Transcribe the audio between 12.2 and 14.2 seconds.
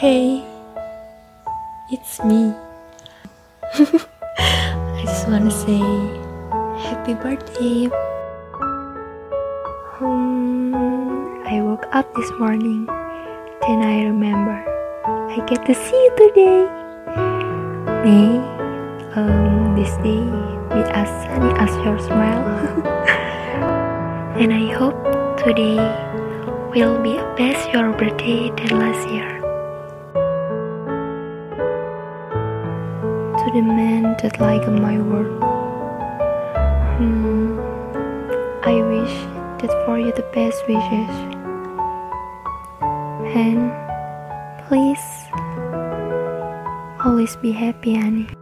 morning, then I